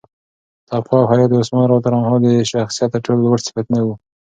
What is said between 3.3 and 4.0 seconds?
صفتونه وو.